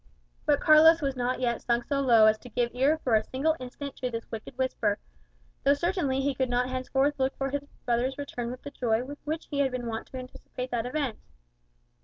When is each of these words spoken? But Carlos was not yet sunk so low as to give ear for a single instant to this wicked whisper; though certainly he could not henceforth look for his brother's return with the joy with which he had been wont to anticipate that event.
But 0.47 0.59
Carlos 0.61 0.99
was 0.99 1.15
not 1.15 1.39
yet 1.39 1.61
sunk 1.61 1.83
so 1.83 1.99
low 2.01 2.25
as 2.25 2.39
to 2.39 2.49
give 2.49 2.73
ear 2.73 2.97
for 3.03 3.13
a 3.13 3.23
single 3.23 3.55
instant 3.59 3.95
to 3.97 4.09
this 4.09 4.25
wicked 4.31 4.57
whisper; 4.57 4.97
though 5.63 5.75
certainly 5.75 6.21
he 6.21 6.33
could 6.33 6.49
not 6.49 6.67
henceforth 6.69 7.19
look 7.19 7.37
for 7.37 7.51
his 7.51 7.61
brother's 7.85 8.17
return 8.17 8.49
with 8.49 8.63
the 8.63 8.71
joy 8.71 9.03
with 9.03 9.19
which 9.25 9.45
he 9.51 9.59
had 9.59 9.69
been 9.69 9.85
wont 9.85 10.07
to 10.07 10.17
anticipate 10.17 10.71
that 10.71 10.87
event. 10.87 11.19